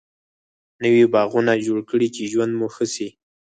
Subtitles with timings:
[0.83, 3.07] نوي باغوانه جوړ کړي چی ژوند مو ښه سي